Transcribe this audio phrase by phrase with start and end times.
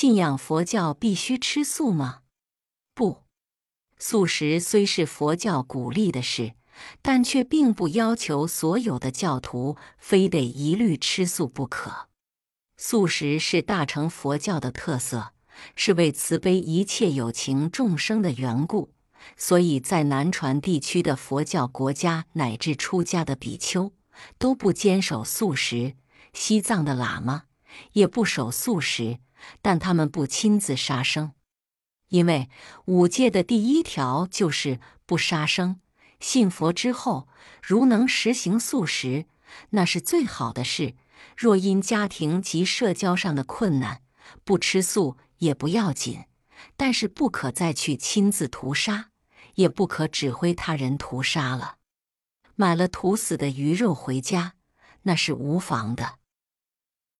[0.00, 2.20] 信仰佛教必须吃素吗？
[2.94, 3.18] 不，
[3.98, 6.54] 素食虽是佛教鼓励的事，
[7.02, 12.08] 但却并不要求所有的教徒非得一律吃素不可。
[12.78, 15.34] 素食是大乘佛教的特色，
[15.76, 18.94] 是为慈悲一切有情众生的缘故，
[19.36, 23.92] 所以在南传地区的佛教国家乃至出家的比丘
[24.38, 25.96] 都不坚守素食。
[26.32, 27.42] 西藏的喇嘛
[27.92, 29.18] 也不守素食，
[29.62, 31.32] 但他们不亲自杀生，
[32.08, 32.48] 因为
[32.86, 35.80] 五戒的第一条就是不杀生。
[36.18, 37.28] 信佛之后，
[37.62, 39.26] 如能实行素食，
[39.70, 40.94] 那是最好的事。
[41.36, 44.02] 若因家庭及社交上的困难
[44.44, 46.24] 不吃素也不要紧，
[46.76, 49.10] 但是不可再去亲自屠杀，
[49.54, 51.76] 也不可指挥他人屠杀了。
[52.54, 54.54] 买了屠死的鱼肉回家，
[55.02, 56.16] 那是无妨的。